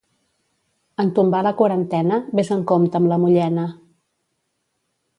[1.03, 3.71] En tombar la quarantena, ves amb compte amb la mullena.